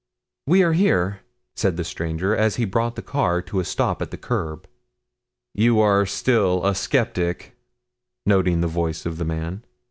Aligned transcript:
"We 0.47 0.63
are 0.63 0.73
here," 0.73 1.19
said 1.55 1.77
the 1.77 1.83
stranger 1.83 2.35
as 2.35 2.55
he 2.55 2.65
brought 2.65 2.95
the 2.95 3.03
car 3.03 3.39
to 3.43 3.59
a 3.59 3.63
stop 3.63 4.01
at 4.01 4.09
the 4.09 4.17
curb. 4.17 4.67
"You 5.53 5.79
are 5.79 6.07
still 6.07 6.65
a 6.65 6.73
skeptic," 6.73 7.55
noting 8.25 8.61
the 8.61 8.67
voice 8.67 9.05
of 9.05 9.19
the 9.19 9.25
man. 9.25 9.63